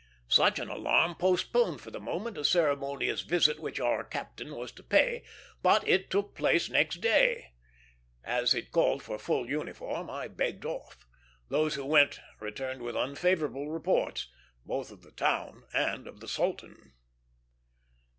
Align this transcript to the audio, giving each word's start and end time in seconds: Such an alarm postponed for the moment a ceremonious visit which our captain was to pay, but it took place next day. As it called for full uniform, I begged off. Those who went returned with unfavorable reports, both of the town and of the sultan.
Such 0.29 0.57
an 0.57 0.67
alarm 0.67 1.13
postponed 1.13 1.79
for 1.79 1.91
the 1.91 1.99
moment 1.99 2.35
a 2.35 2.43
ceremonious 2.43 3.21
visit 3.21 3.59
which 3.59 3.79
our 3.79 4.03
captain 4.03 4.55
was 4.55 4.71
to 4.71 4.81
pay, 4.81 5.23
but 5.61 5.87
it 5.87 6.09
took 6.09 6.33
place 6.33 6.71
next 6.71 7.01
day. 7.01 7.53
As 8.23 8.55
it 8.55 8.71
called 8.71 9.03
for 9.03 9.19
full 9.19 9.47
uniform, 9.47 10.09
I 10.09 10.27
begged 10.27 10.65
off. 10.65 11.05
Those 11.49 11.75
who 11.75 11.85
went 11.85 12.19
returned 12.39 12.81
with 12.81 12.95
unfavorable 12.97 13.69
reports, 13.69 14.27
both 14.65 14.89
of 14.89 15.03
the 15.03 15.11
town 15.11 15.65
and 15.71 16.07
of 16.07 16.19
the 16.19 16.27
sultan. 16.27 16.93